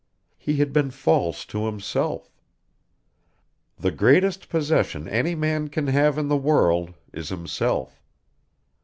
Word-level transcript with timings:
He 0.39 0.55
had 0.55 0.73
been 0.73 0.89
false 0.89 1.45
to 1.45 1.67
himself. 1.67 2.33
The 3.77 3.91
greatest 3.91 4.49
possession 4.49 5.07
any 5.07 5.35
man 5.35 5.67
can 5.67 5.85
have 5.85 6.17
in 6.17 6.27
the 6.27 6.35
world 6.37 6.95
is 7.13 7.29
himself. 7.29 8.01